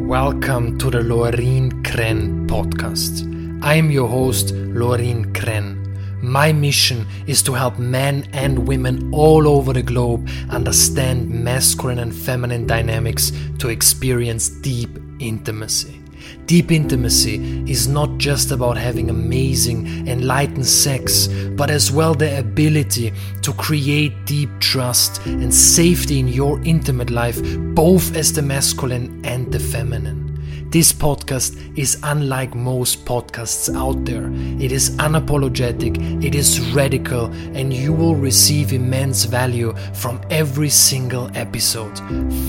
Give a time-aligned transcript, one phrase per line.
[0.00, 3.22] Welcome to the Lorin Krenn podcast.
[3.62, 6.20] I am your host, Lorin Krenn.
[6.20, 12.12] My mission is to help men and women all over the globe understand masculine and
[12.12, 13.30] feminine dynamics
[13.60, 16.03] to experience deep intimacy.
[16.46, 21.26] Deep intimacy is not just about having amazing, enlightened sex,
[21.56, 27.40] but as well the ability to create deep trust and safety in your intimate life,
[27.74, 30.20] both as the masculine and the feminine.
[30.68, 34.28] This podcast is unlike most podcasts out there.
[34.60, 41.30] It is unapologetic, it is radical, and you will receive immense value from every single
[41.34, 41.96] episode.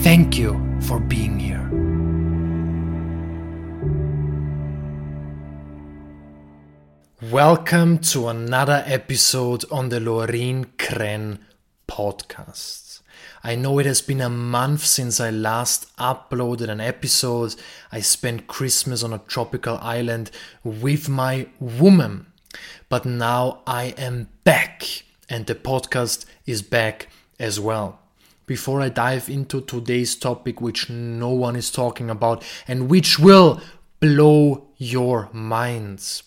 [0.04, 1.85] Thank you for being here.
[7.32, 11.40] Welcome to another episode on the Lorin Krenn
[11.88, 13.02] podcast.
[13.42, 17.56] I know it has been a month since I last uploaded an episode.
[17.92, 20.30] I spent Christmas on a tropical island
[20.64, 22.28] with my woman.
[22.90, 24.84] But now I am back
[25.28, 27.08] and the podcast is back
[27.40, 28.02] as well.
[28.46, 33.62] Before I dive into today's topic, which no one is talking about and which will
[34.00, 36.22] blow your minds.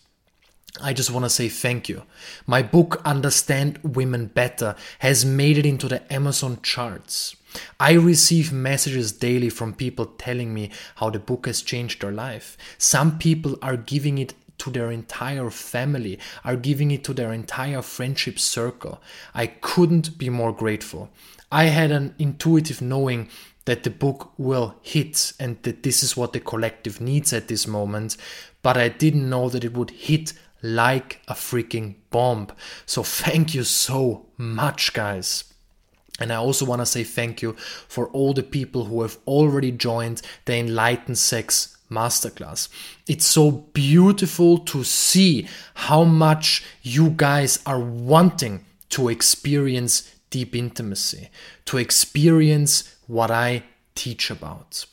[0.81, 2.03] I just want to say thank you.
[2.47, 7.37] My book, Understand Women Better, has made it into the Amazon charts.
[7.81, 12.57] I receive messages daily from people telling me how the book has changed their life.
[12.77, 17.83] Some people are giving it to their entire family, are giving it to their entire
[17.83, 19.01] friendship circle.
[19.35, 21.11] I couldn't be more grateful.
[21.51, 23.31] I had an intuitive knowing
[23.65, 27.67] that the book will hit and that this is what the collective needs at this
[27.67, 28.17] moment,
[28.63, 30.33] but I didn't know that it would hit
[30.63, 32.49] like a freaking bomb.
[32.87, 35.45] So thank you so much, guys.
[36.21, 37.53] And I also want to say thank you
[37.87, 42.69] for all the people who have already joined the Enlightened Sex Masterclass.
[43.07, 51.31] It's so beautiful to see how much you guys are wanting to experience deep intimacy,
[51.67, 53.63] to experience what I
[53.95, 54.85] teach about.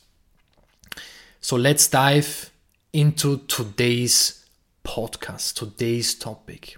[1.40, 2.50] So let's dive
[2.92, 4.45] into today's
[4.86, 6.76] podcast, today's topic.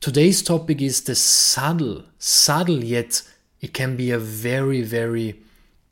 [0.00, 3.22] Today's topic is the subtle, subtle yet
[3.60, 5.40] it can be a very, very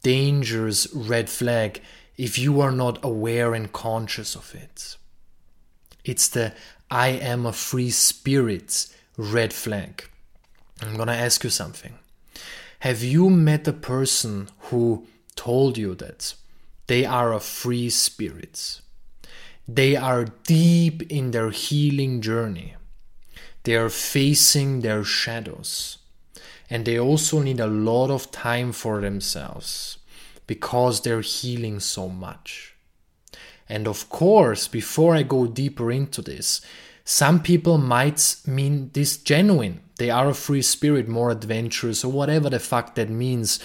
[0.03, 1.81] dangerous red flag
[2.19, 4.97] if you are not aware and conscious of it.
[6.05, 6.53] It's the
[6.91, 8.87] I am a free spirit
[9.17, 10.05] red flag.
[10.83, 11.95] I'm gonna ask you something.
[12.81, 15.07] Have you met a person who
[15.37, 16.35] told you that
[16.87, 18.81] they are a free spirit?
[19.73, 22.75] They are deep in their healing journey.
[23.63, 25.99] They are facing their shadows.
[26.69, 29.99] And they also need a lot of time for themselves
[30.49, 32.75] because they're healing so much.
[33.69, 36.61] And of course, before I go deeper into this,
[37.05, 39.83] some people might mean this genuine.
[39.99, 43.61] They are a free spirit, more adventurous, or whatever the fuck that means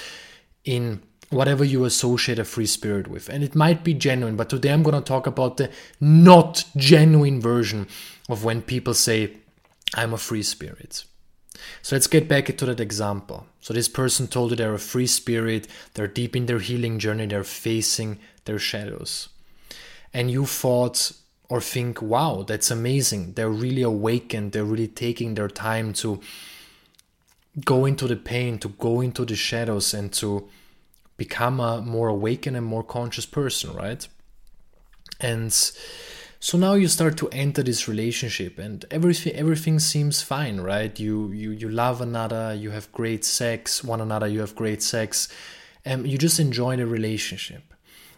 [0.64, 3.30] in whatever you associate a free spirit with.
[3.30, 5.70] And it might be genuine, but today I'm going to talk about the
[6.00, 7.88] not genuine version
[8.30, 9.34] of when people say,
[9.96, 11.04] I'm a free spirit.
[11.82, 13.48] So let's get back to that example.
[13.62, 17.26] So this person told you they're a free spirit, they're deep in their healing journey,
[17.26, 19.30] they're facing their shadows.
[20.14, 21.12] And you thought
[21.50, 23.34] or think, wow, that's amazing.
[23.34, 26.20] They're really awakened, they're really taking their time to
[27.64, 30.50] go into the pain, to go into the shadows, and to
[31.18, 34.08] become a more awakened and more conscious person, right?
[35.20, 35.54] And
[36.40, 41.00] so now you start to enter this relationship and everything everything seems fine, right?
[41.00, 45.28] You you you love another, you have great sex, one another, you have great sex,
[45.84, 47.64] and you just enjoy the relationship.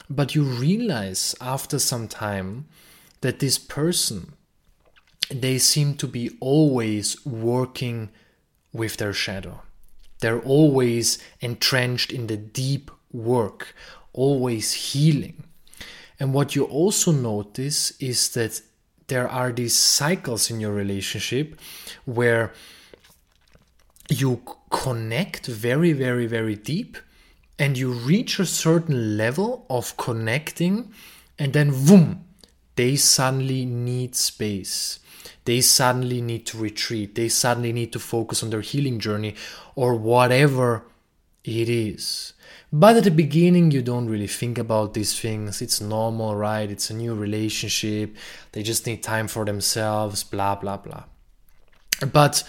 [0.09, 2.65] But you realize after some time
[3.21, 4.33] that this person
[5.29, 8.09] they seem to be always working
[8.71, 9.61] with their shadow
[10.19, 13.75] they're always entrenched in the deep work,
[14.13, 15.43] always healing.
[16.19, 18.61] And what you also notice is that
[19.07, 21.59] there are these cycles in your relationship
[22.05, 22.53] where
[24.09, 26.97] you connect very, very, very deep
[27.59, 30.93] and you reach a certain level of connecting,
[31.39, 32.23] and then, boom,
[32.75, 34.99] they suddenly need space
[35.45, 39.35] they suddenly need to retreat, they suddenly need to focus on their healing journey
[39.75, 40.85] or whatever
[41.43, 42.33] it is.
[42.71, 45.61] But at the beginning, you don't really think about these things.
[45.61, 46.69] It's normal, right?
[46.69, 48.15] It's a new relationship.
[48.51, 51.05] They just need time for themselves, blah, blah, blah.
[52.11, 52.43] But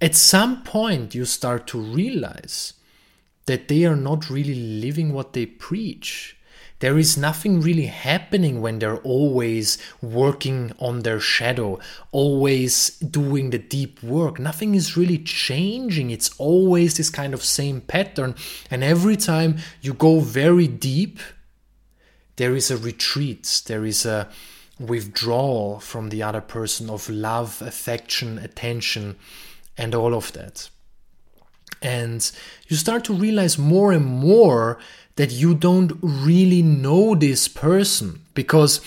[0.00, 2.72] at some point, you start to realize
[3.44, 6.37] that they are not really living what they preach.
[6.80, 11.78] There is nothing really happening when they're always working on their shadow,
[12.12, 14.38] always doing the deep work.
[14.38, 16.10] Nothing is really changing.
[16.10, 18.36] It's always this kind of same pattern.
[18.70, 21.18] And every time you go very deep,
[22.36, 24.28] there is a retreat, there is a
[24.78, 29.16] withdrawal from the other person of love, affection, attention,
[29.76, 30.70] and all of that.
[31.82, 32.30] And
[32.68, 34.78] you start to realize more and more
[35.18, 38.80] that you don't really know this person because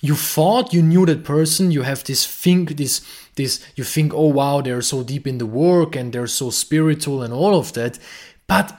[0.00, 4.28] you thought you knew that person you have this think this this you think oh
[4.28, 7.98] wow they're so deep in the work and they're so spiritual and all of that.
[8.46, 8.72] But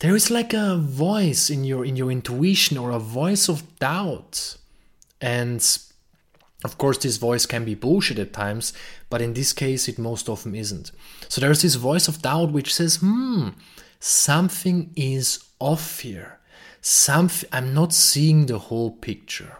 [0.00, 4.58] there is like a voice in your in your intuition or a voice of doubt.
[5.22, 5.66] And
[6.64, 8.74] of course this voice can be bullshit at times
[9.08, 10.92] but in this case it most often isn't.
[11.30, 13.48] So there's this voice of doubt which says hmm
[14.00, 16.38] something is off here.
[16.80, 19.58] Something I'm not seeing the whole picture.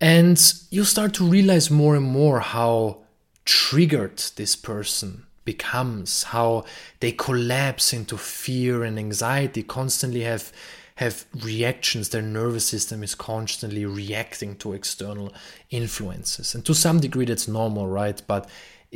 [0.00, 0.40] And
[0.70, 3.02] you start to realize more and more how
[3.44, 6.64] triggered this person becomes, how
[7.00, 10.52] they collapse into fear and anxiety, constantly have
[10.96, 15.34] have reactions their nervous system is constantly reacting to external
[15.70, 18.48] influences and to some degree that's normal right but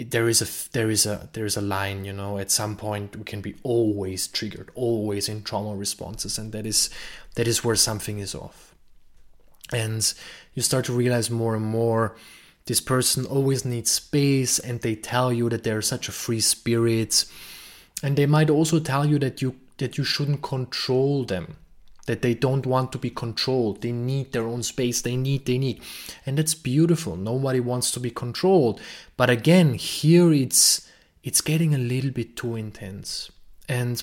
[0.04, 3.16] there is a there is a there is a line you know at some point
[3.16, 6.90] we can be always triggered always in trauma responses and that is
[7.34, 8.74] that is where something is off.
[9.72, 10.12] And
[10.54, 12.16] you start to realize more and more
[12.66, 17.24] this person always needs space and they tell you that they're such a free spirit
[18.02, 21.56] and they might also tell you that you that you shouldn't control them
[22.08, 23.82] that they don't want to be controlled.
[23.82, 25.02] They need their own space.
[25.02, 25.80] They need they need.
[26.26, 27.16] And that's beautiful.
[27.16, 28.80] Nobody wants to be controlled.
[29.16, 30.90] But again here it's
[31.22, 33.30] it's getting a little bit too intense.
[33.68, 34.02] And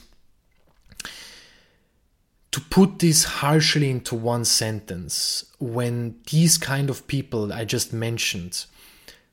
[2.52, 8.66] to put this harshly into one sentence when these kind of people i just mentioned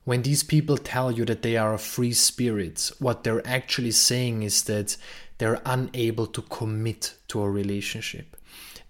[0.03, 4.43] when these people tell you that they are a free spirit what they're actually saying
[4.43, 4.97] is that
[5.37, 8.35] they're unable to commit to a relationship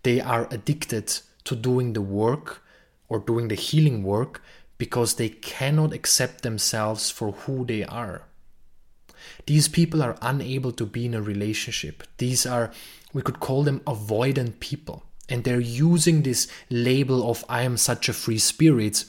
[0.04, 2.62] they are addicted to doing the work
[3.10, 4.42] or doing the healing work
[4.78, 8.24] because they cannot accept themselves for who they are.
[9.46, 12.04] These people are unable to be in a relationship.
[12.18, 12.72] These are,
[13.14, 15.04] we could call them avoidant people.
[15.30, 19.06] And they're using this label of I am such a free spirit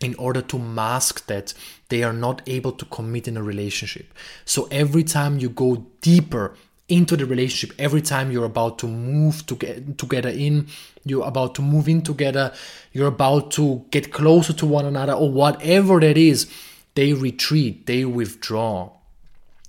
[0.00, 1.54] in order to mask that
[1.88, 4.12] they are not able to commit in a relationship.
[4.44, 6.56] So every time you go deeper
[6.90, 7.74] into the relationship.
[7.78, 10.68] Every time you're about to move to get together in
[11.04, 12.52] you're about to move in together
[12.92, 16.50] you're about to get closer to one another or whatever that is
[16.94, 18.90] they retreat they withdraw.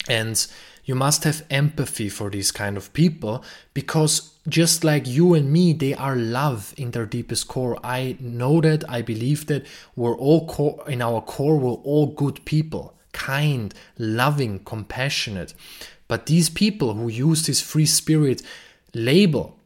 [0.09, 0.45] And
[0.83, 3.44] you must have empathy for these kind of people
[3.74, 7.77] because just like you and me they are love in their deepest core.
[7.83, 9.65] I know that i believe that
[9.95, 15.53] we're all core in our core we're all good people kind loving compassionate
[16.07, 18.41] but these people who use this free spirit
[18.93, 19.57] label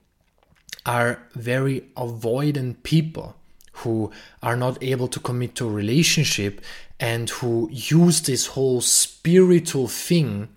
[0.86, 3.36] are very avoidant people
[3.80, 4.12] who
[4.42, 6.62] are not able to commit to a relationship
[7.00, 10.48] and who use this whole spiritual thing,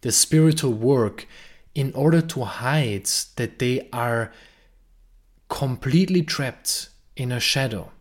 [0.00, 1.26] the spiritual work,
[1.74, 4.32] in order to hide that they are
[5.48, 7.92] completely trapped in a shadow.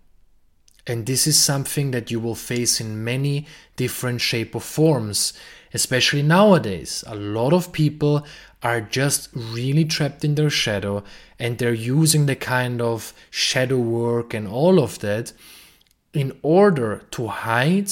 [0.87, 5.33] And this is something that you will face in many different shape or forms
[5.75, 7.03] especially nowadays.
[7.05, 8.25] A lot of people
[8.63, 11.03] are just really trapped in their shadow
[11.37, 15.33] and they're using the kind of shadow work and all of that
[16.13, 17.91] in order to hide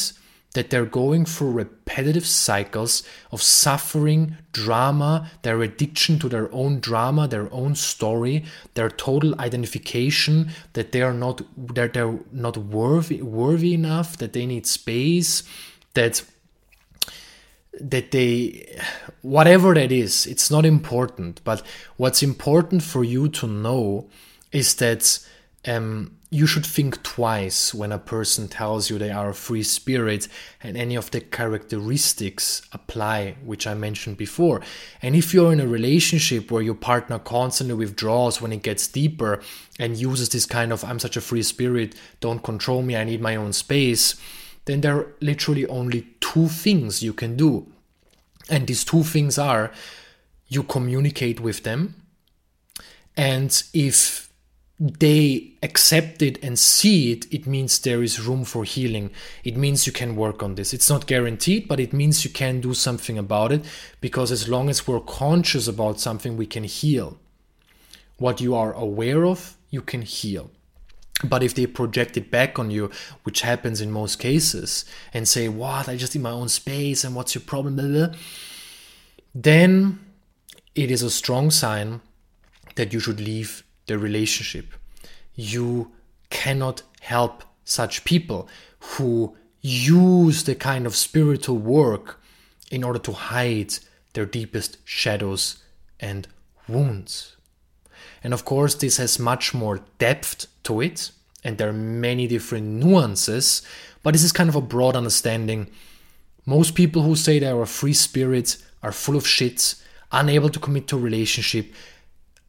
[0.54, 7.28] that they're going through repetitive cycles of suffering, drama, their addiction to their own drama,
[7.28, 8.46] their own story,
[8.76, 11.42] their total identification that they are not
[11.76, 15.44] that they're not worthy worthy enough, that they need space,
[15.96, 16.24] that
[17.82, 18.80] that they
[19.24, 21.42] whatever that is it's not important.
[21.44, 21.64] But
[21.98, 24.08] what's important for you to know
[24.52, 25.20] is that
[25.66, 30.28] um, you should think twice when a person tells you they are a free spirit
[30.62, 34.60] and any of the characteristics apply which i mentioned before
[35.02, 39.42] and if you're in a relationship where your partner constantly withdraws when it gets deeper
[39.80, 43.22] and uses this kind of i'm such a free spirit don't control me i need
[43.22, 44.16] my own space
[44.66, 47.68] then there are literally only two things you can do.
[48.50, 49.72] And these two things are
[50.48, 51.96] you communicate with them,
[53.16, 54.30] and if
[54.84, 59.12] they accept it and see it, it means there is room for healing.
[59.46, 60.74] It means you can work on this.
[60.74, 63.64] It's not guaranteed, but it means you can do something about it
[64.02, 67.18] because as long as we're conscious about something, we can heal.
[68.18, 70.50] what you are aware of, you can heal.
[71.24, 72.90] But if they project it back on you,
[73.24, 77.16] which happens in most cases, and say, What, I just in my own space, and
[77.16, 77.76] what's your problem?
[77.76, 78.16] Blah, blah,
[79.34, 80.00] then
[80.76, 82.02] it is a strong sign
[82.76, 84.74] that you should leave the relationship.
[85.36, 85.92] You
[86.30, 88.48] cannot help such people
[88.80, 92.22] who use the kind of spiritual work
[92.70, 93.74] in order to hide
[94.14, 95.64] their deepest shadows
[96.00, 96.28] and
[96.68, 97.36] wounds.
[98.24, 101.12] And of course, this has much more depth to it,
[101.44, 103.62] and there are many different nuances,
[104.02, 105.70] but this is kind of a broad understanding.
[106.46, 109.76] Most people who say they are free spirit are full of shit,
[110.12, 111.74] unable to commit to a relationship,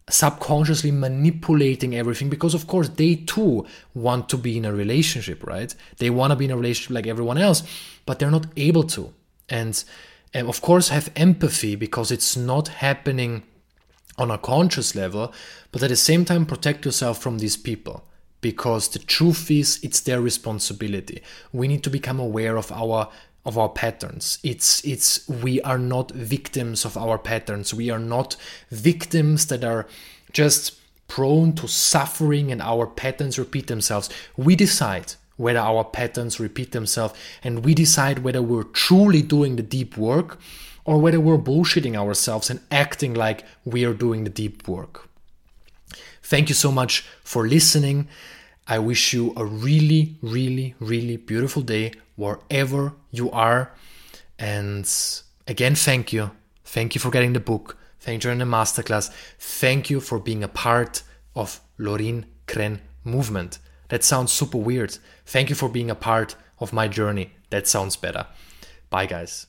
[0.09, 5.75] subconsciously manipulating everything because of course they too want to be in a relationship right?
[5.99, 7.63] They want to be in a relationship like everyone else
[8.05, 9.13] but they're not able to.
[9.49, 9.83] And,
[10.35, 13.45] and of course have empathy because it's not happening
[14.19, 15.33] on a conscious level
[15.73, 18.05] but at the same time protect yourself from these people
[18.45, 21.23] because the truth is it's their responsibility.
[21.51, 23.09] We need to become aware of our
[23.45, 24.39] of our patterns.
[24.43, 27.75] It's it's we are not victims of our patterns.
[27.75, 28.37] We are not
[28.71, 29.87] victims that are
[30.33, 34.09] just prone to suffering and our patterns repeat themselves.
[34.37, 39.63] We decide whether our patterns repeat themselves and we decide whether we're truly doing the
[39.63, 40.39] deep work
[40.85, 45.09] or whether we're bullshitting ourselves and acting like we are doing the deep work.
[46.23, 48.09] Thank you so much for listening.
[48.67, 53.73] I wish you a really, really, really beautiful day wherever you are.
[54.39, 54.91] And
[55.47, 56.31] again, thank you.
[56.65, 57.77] Thank you for getting the book.
[58.01, 59.11] Thank you for the masterclass.
[59.39, 61.03] Thank you for being a part
[61.35, 63.59] of Lorin Krenn movement.
[63.89, 64.99] That sounds super weird.
[65.27, 67.33] Thank you for being a part of my journey.
[67.51, 68.27] That sounds better.
[68.91, 69.47] Bye, guys.